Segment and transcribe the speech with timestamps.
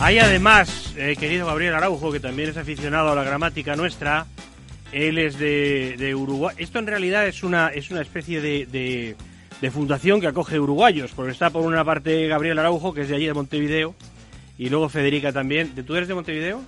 [0.00, 4.26] Hay además, eh, querido Gabriel Araujo, que también es aficionado a la gramática nuestra,
[4.92, 6.54] él es de, Uruguay.
[6.56, 9.16] Esto en realidad es una, es una especie de,
[9.60, 13.16] de, fundación que acoge uruguayos, porque está por una parte Gabriel Araujo, que es de
[13.16, 13.96] allí de Montevideo,
[14.56, 15.74] y luego Federica también.
[15.84, 16.62] ¿Tú eres de Montevideo?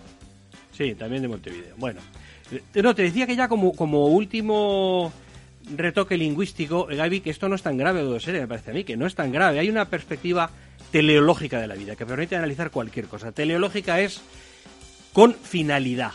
[0.77, 1.77] Sí, también de Montevideo.
[1.79, 2.01] Bueno,
[2.51, 5.13] eh, no, te decía que ya como, como último
[5.77, 8.83] retoque lingüístico, Gaby, que esto no es tan grave, de ser, me parece a mí,
[8.83, 9.61] que no es tan grave.
[9.61, 10.51] Hay una perspectiva
[10.91, 13.33] teleológica de la vida, que permite analizar cualquier cosa.
[13.33, 14.21] Teleológica es
[15.13, 16.13] con finalidad.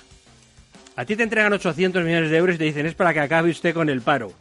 [0.95, 3.49] A ti te entregan 800 millones de euros y te dicen es para que acabe
[3.49, 4.31] usted con el paro.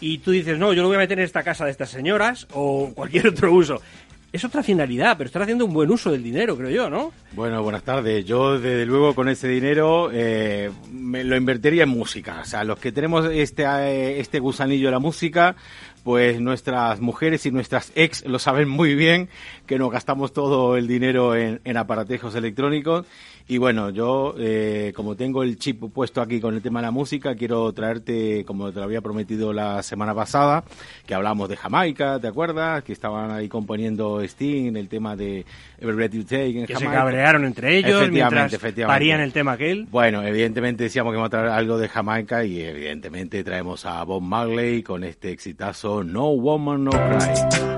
[0.00, 2.46] Y tú dices, no, yo lo voy a meter en esta casa de estas señoras
[2.52, 3.80] o cualquier otro uso.
[4.32, 7.12] Es otra finalidad, pero están haciendo un buen uso del dinero, creo yo, ¿no?
[7.32, 8.24] Bueno, buenas tardes.
[8.24, 12.40] Yo, desde luego, con ese dinero eh, me lo invertiría en música.
[12.42, 15.56] O sea, los que tenemos este, eh, este gusanillo de la música,
[16.04, 19.28] pues nuestras mujeres y nuestras ex lo saben muy bien,
[19.66, 23.06] que nos gastamos todo el dinero en, en aparatejos electrónicos.
[23.48, 26.90] Y bueno, yo, eh, como tengo el chip puesto aquí con el tema de la
[26.90, 30.64] música, quiero traerte, como te lo había prometido la semana pasada,
[31.06, 32.82] que hablamos de Jamaica, ¿te acuerdas?
[32.82, 35.44] Que estaban ahí componiendo Sting, el tema de
[35.78, 38.94] Every Breath You Take en que se cabrearon entre ellos efectivamente, efectivamente.
[38.94, 39.86] parían el tema aquel.
[39.90, 44.22] Bueno, evidentemente decíamos que vamos a traer algo de Jamaica y evidentemente traemos a Bob
[44.22, 47.75] Marley con este exitazo No Woman No Cry.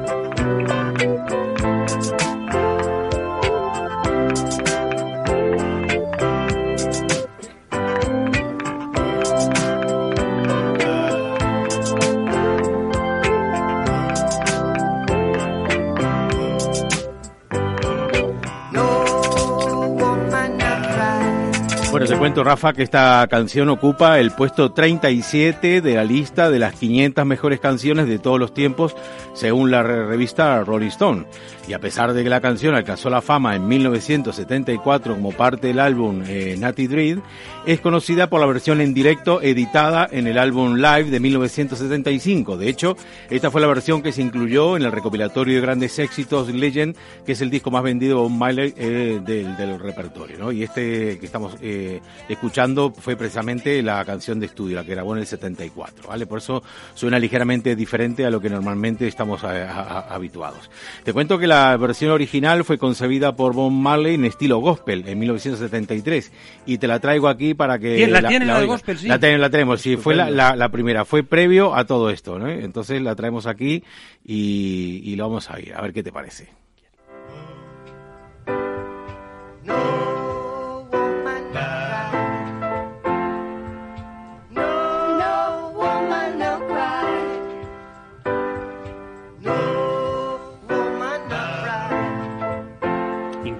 [21.99, 26.61] Bueno, te cuento, Rafa, que esta canción ocupa el puesto 37 de la lista de
[26.61, 28.95] las 500 mejores canciones de todos los tiempos,
[29.35, 31.25] según la revista Rolling Stone.
[31.67, 35.81] Y a pesar de que la canción alcanzó la fama en 1974 como parte del
[35.81, 37.19] álbum eh, Natty Dread,
[37.67, 42.57] es conocida por la versión en directo editada en el álbum Live de 1975.
[42.57, 42.97] De hecho,
[43.29, 47.33] esta fue la versión que se incluyó en el recopilatorio de grandes éxitos Legend, que
[47.33, 50.39] es el disco más vendido eh, del, repertorio.
[50.39, 50.53] ¿no?
[50.53, 51.88] Y este que estamos eh,
[52.29, 56.09] escuchando fue precisamente la canción de estudio, la que grabó en el 74.
[56.09, 56.27] ¿vale?
[56.27, 56.63] Por eso
[56.95, 60.71] suena ligeramente diferente a lo que normalmente estamos habituados.
[61.05, 65.19] Te cuento que la versión original fue concebida por Bob Marley en estilo gospel en
[65.19, 66.33] 1973
[66.67, 69.81] y te la traigo aquí para que la, la tienen la, gospel sí la, tenemos
[69.81, 72.49] sí fue la, primera fue previo a todo esto ¿no?
[72.49, 73.83] entonces la traemos aquí
[74.25, 76.58] y, y lo vamos a ir a ver qué te parece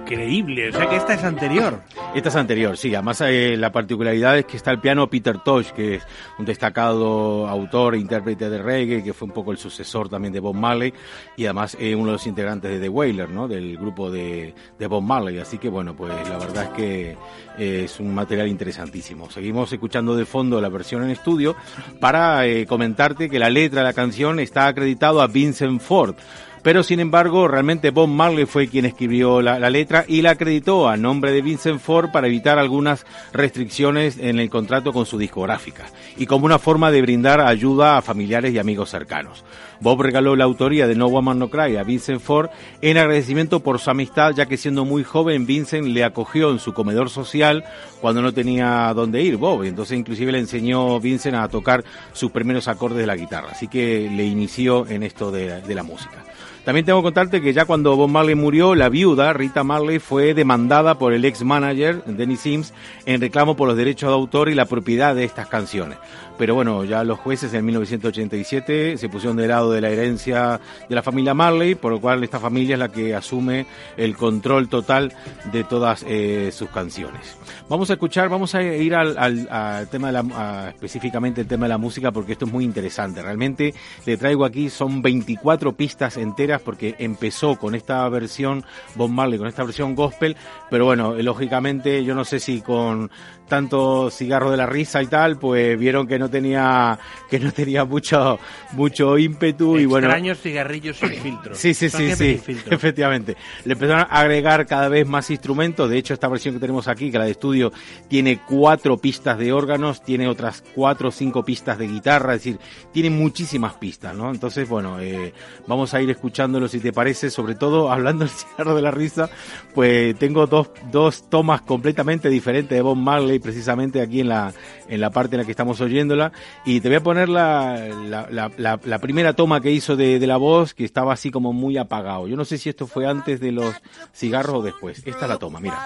[0.09, 0.69] increíble.
[0.69, 1.81] O sea que esta es anterior.
[2.15, 2.93] Esta es anterior, sí.
[2.95, 6.03] Además, eh, la particularidad es que está el piano Peter Tosh, que es
[6.37, 10.39] un destacado autor e intérprete de reggae, que fue un poco el sucesor también de
[10.39, 10.93] Bob Marley,
[11.37, 13.47] y además eh, uno de los integrantes de The Wailer, ¿no?
[13.47, 15.39] Del grupo de, de Bob Marley.
[15.39, 17.17] Así que, bueno, pues la verdad es que
[17.57, 19.29] eh, es un material interesantísimo.
[19.29, 21.55] Seguimos escuchando de fondo la versión en estudio
[21.99, 26.15] para comentarte que la letra de la canción está acreditado a Vincent Ford
[26.61, 30.97] pero sin embargo realmente Bob Marley fue quien escribió la, letra y la acreditó a
[30.97, 35.85] nombre de Vincent Ford para evitar algunas restricciones en el contrato con su discográfica
[36.17, 39.43] y como una forma de brindar ayuda a familiares y amigos cercanos.
[39.81, 42.49] Bob regaló la autoría de No Woman No Cry a Vincent Ford
[42.81, 46.73] en agradecimiento por su amistad, ya que siendo muy joven Vincent le acogió en su
[46.73, 47.63] comedor social
[48.01, 49.63] cuando no tenía dónde ir Bob.
[49.63, 53.49] Entonces inclusive le enseñó Vincent a tocar sus primeros acordes de la guitarra.
[53.51, 56.25] Así que le inició en esto de la música.
[56.65, 60.33] También tengo que contarte que ya cuando Bob Marley murió, la viuda, Rita Marley, fue
[60.33, 62.73] demandada por el ex manager, Denny Sims,
[63.05, 65.97] en reclamo por los derechos de autor y la propiedad de estas canciones
[66.39, 70.95] pero bueno, ya los jueces en 1987 se pusieron de lado de la herencia de
[70.95, 73.65] la familia Marley, por lo cual esta familia es la que asume
[73.97, 75.11] el control total
[75.51, 77.37] de todas eh, sus canciones.
[77.67, 81.77] Vamos a escuchar, vamos a ir al, tema de la, específicamente el tema de la
[81.77, 83.21] música porque esto es muy interesante.
[83.21, 83.73] Realmente
[84.05, 88.65] le traigo aquí, son 24 pistas enteras porque empezó con esta versión
[88.95, 90.35] Bob Marley, con esta versión gospel,
[90.69, 93.11] pero bueno, lógicamente yo no sé si con
[93.49, 96.97] tanto cigarro de la risa y tal, pues vieron que no tenía
[97.29, 98.39] que no tenía mucho
[98.73, 100.07] mucho ímpetu y bueno.
[100.07, 101.55] Extraños cigarrillos sin filtro.
[101.55, 103.35] Sí, sí, sí, sí, efectivamente.
[103.65, 105.89] Le empezaron a agregar cada vez más instrumentos.
[105.89, 107.73] De hecho, esta versión que tenemos aquí, que la de estudio,
[108.07, 112.59] tiene cuatro pistas de órganos, tiene otras cuatro o cinco pistas de guitarra, es decir,
[112.93, 114.31] tiene muchísimas pistas, ¿no?
[114.31, 115.33] Entonces, bueno, eh,
[115.67, 118.91] vamos a ir escuchando escuchándolo, si te parece, sobre todo hablando del cigarro de la
[118.91, 119.29] risa,
[119.73, 124.53] pues tengo dos, dos tomas completamente diferentes de Bob Marley, precisamente aquí en la,
[124.87, 126.31] en la parte en la que estamos oyéndola,
[126.65, 127.75] y te voy a poner la,
[128.07, 131.51] la, la, la primera toma que hizo de, de, la voz, que estaba así como
[131.51, 132.25] muy apagado.
[132.29, 133.75] Yo no sé si esto fue antes de los
[134.13, 134.99] cigarros o después.
[135.05, 135.77] Esta es la toma, mira.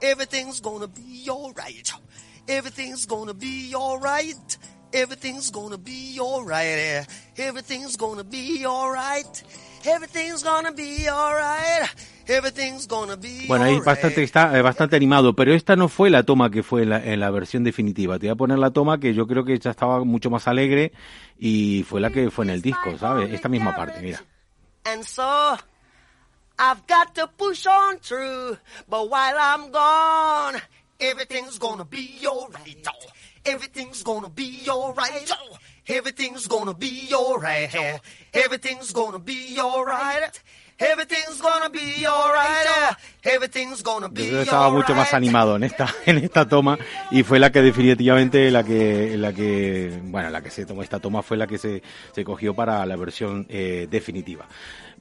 [0.00, 1.90] Everything's gonna be alright.
[2.48, 4.58] Everything's gonna be alright.
[4.92, 7.06] Everything's gonna be alright.
[7.36, 9.42] Everything's gonna be alright.
[9.84, 11.88] Everything's gonna be alright.
[12.28, 16.22] Everything's gonna be bueno, ahí bastante está eh, bastante animado, pero esta no fue la
[16.22, 18.18] toma que fue en la, en la, versión definitiva.
[18.18, 20.92] Te voy a poner la toma que yo creo que ya estaba mucho más alegre
[21.38, 23.32] y fue la que fue en el disco, ¿sabes?
[23.32, 24.22] Esta misma parte, mira.
[24.84, 25.56] And so
[26.58, 28.58] I've got to push on through,
[28.88, 30.60] but while I'm gone,
[31.00, 32.86] everything's gonna be alright.
[33.44, 35.30] Everything's gonna be alright.
[35.86, 38.00] Everything's gonna be alright.
[38.32, 40.40] Everything's gonna be alright.
[40.78, 42.96] Everything's gonna be alright.
[43.24, 46.78] Everything's gonna be Yo estaba mucho más animado en esta en esta toma
[47.10, 50.98] y fue la que definitivamente la que la que bueno la que se tomó esta
[50.98, 54.46] toma fue la que se, se cogió para la versión eh, definitiva.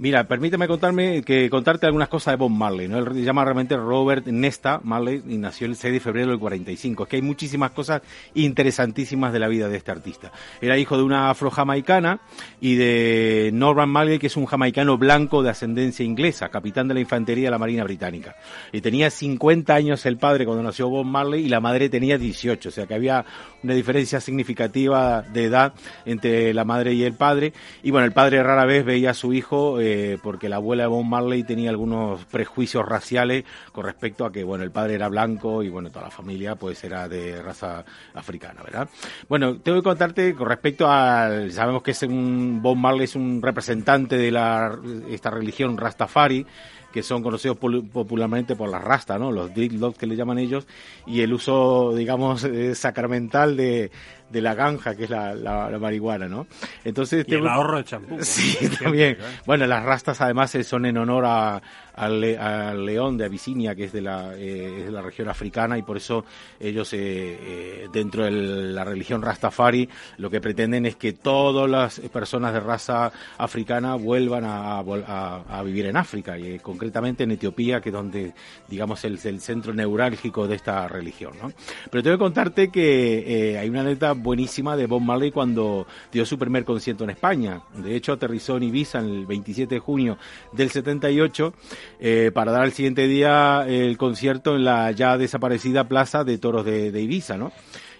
[0.01, 2.97] Mira, permíteme contarme que contarte algunas cosas de Bob Marley, ¿no?
[2.97, 7.03] Él se llama realmente Robert Nesta Marley y nació el 6 de febrero del 45.
[7.03, 8.01] Es que hay muchísimas cosas
[8.33, 10.31] interesantísimas de la vida de este artista.
[10.59, 12.19] Era hijo de una afro-jamaicana
[12.59, 16.99] y de Norman Marley, que es un jamaicano blanco de ascendencia inglesa, capitán de la
[17.01, 18.35] infantería de la Marina Británica.
[18.71, 22.69] Y tenía 50 años el padre cuando nació Bob Marley y la madre tenía 18,
[22.69, 23.23] o sea que había
[23.61, 25.73] una diferencia significativa de edad
[26.05, 27.53] entre la madre y el padre.
[27.83, 29.90] Y bueno, el padre rara vez veía a su hijo eh,
[30.21, 34.63] porque la abuela de Bob Marley tenía algunos prejuicios raciales con respecto a que, bueno,
[34.63, 37.83] el padre era blanco y, bueno, toda la familia pues era de raza
[38.13, 38.89] africana, ¿verdad?
[39.27, 43.41] Bueno, tengo que contarte con respecto al, sabemos que es un, Bob Marley es un
[43.41, 44.77] representante de la,
[45.09, 46.45] esta religión Rastafari,
[46.91, 49.31] que son conocidos popularmente por la rasta, ¿no?
[49.31, 50.67] Los dreadlocks que le llaman ellos,
[51.05, 53.91] y el uso, digamos, eh, sacramental de,
[54.31, 56.47] de la ganja, que es la, la, marihuana, ¿no?
[56.83, 58.17] Entonces, y el ahorro de champú.
[58.21, 59.17] Sí, también.
[59.45, 61.61] Bueno, las rastas además eh, son en honor a,
[61.95, 65.97] al, león de Abisinia, que es de la, eh, de la región africana, y por
[65.97, 66.23] eso
[66.59, 72.53] ellos, eh, dentro de la religión Rastafari, lo que pretenden es que todas las personas
[72.53, 77.93] de raza africana vuelvan a, a, vivir en África, y concretamente en Etiopía, que es
[77.93, 78.33] donde,
[78.67, 81.51] digamos, el, el centro neurálgico de esta religión, ¿no?
[81.89, 86.37] Pero tengo que contarte que hay una neta buenísima de Bob Marley cuando dio su
[86.37, 87.61] primer concierto en España.
[87.75, 90.17] De hecho, aterrizó en Ibiza el 27 de junio
[90.51, 91.53] del 78
[91.99, 96.65] eh, para dar al siguiente día el concierto en la ya desaparecida Plaza de Toros
[96.65, 97.51] de, de Ibiza, ¿no?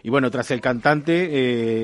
[0.04, 1.30] Y bueno, tras el cantante,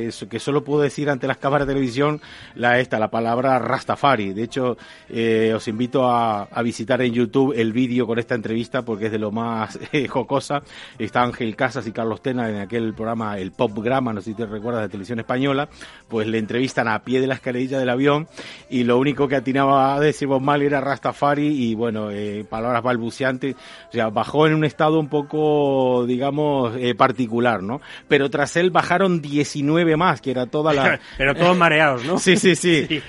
[0.08, 2.22] eh, que solo puedo decir ante las cámaras de televisión
[2.56, 4.34] la esta, la palabra Rastafari.
[4.34, 4.78] De hecho,
[5.10, 9.12] eh, os invito a, a, visitar en YouTube el vídeo con esta entrevista porque es
[9.12, 10.62] de lo más eh, jocosa.
[10.98, 14.36] Está Ángel Casas y Carlos Tena en aquel programa, el Pop Grama, no sé si
[14.36, 15.69] te recuerdas, de televisión española,
[16.08, 18.28] pues le entrevistan a pie de la escalerilla del avión
[18.69, 22.84] y lo único que atinaba a decir Bob Marley era Rastafari y bueno, eh, palabras
[22.84, 23.56] balbuceantes.
[23.90, 27.81] O sea, bajó en un estado un poco, digamos, eh, particular, ¿no?
[28.07, 31.00] Pero tras él bajaron 19 más, que era toda la...
[31.18, 32.19] pero todos mareados, ¿no?
[32.19, 33.01] Sí, sí, sí,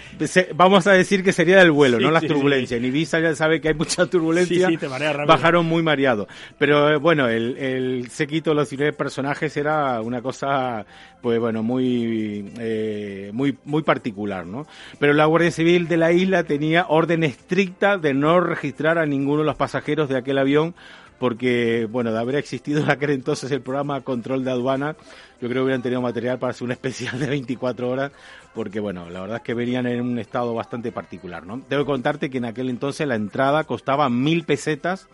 [0.55, 2.79] Vamos a decir que sería del vuelo, no las turbulencias.
[2.79, 4.69] En Ibiza ya sabe que hay mucha turbulencia.
[4.79, 6.29] Te bajaron muy mareados.
[6.59, 10.85] Pero eh, bueno, el, el séquito, los 19 personajes era una cosa,
[11.21, 14.67] pues bueno, muy, eh, muy, muy particular, ¿no?
[14.99, 19.41] Pero la Guardia Civil de la isla tenía orden estricta de no registrar a ninguno
[19.41, 20.75] de los pasajeros de aquel avión
[21.19, 24.97] porque, bueno, de haber existido en aquel entonces el programa Control de Aduana,
[25.41, 28.13] yo creo que hubieran tenido material para hacer un especial de 24 horas,
[28.55, 31.63] porque, bueno, la verdad es que venían en un estado bastante particular, ¿no?
[31.69, 35.09] Debo contarte que en aquel entonces la entrada costaba mil pesetas,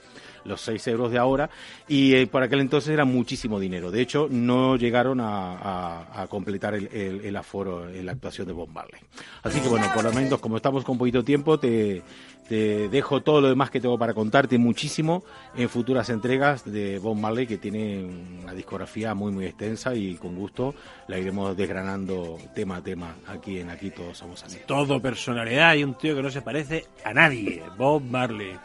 [0.44, 1.50] los 6 euros de ahora,
[1.88, 3.90] y eh, por aquel entonces era muchísimo dinero.
[3.90, 9.00] De hecho, no llegaron a, completar el, aforo en la actuación de Bob Marley.
[9.42, 12.02] Así que bueno, por lo menos como estamos con poquito tiempo, te,
[12.48, 15.24] te dejo todo lo demás que tengo para contarte muchísimo
[15.56, 18.04] en futuras entregas de Bob Marley, que tiene
[18.42, 20.74] una discografía muy, muy extensa y con gusto
[21.08, 24.58] la iremos desgranando tema a tema aquí en Aquí Todos Somos Así.
[24.66, 28.56] Todo personalidad y un tío que no se parece a nadie, Bob Marley.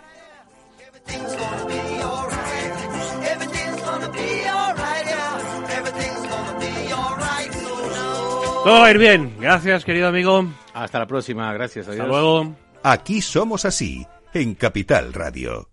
[8.64, 9.34] Todo va a ir bien.
[9.40, 10.46] Gracias, querido amigo.
[10.74, 11.52] Hasta la próxima.
[11.54, 11.88] Gracias.
[11.88, 12.02] Adiós.
[12.02, 12.56] Hasta luego.
[12.84, 15.68] Aquí somos así, en Capital Radio.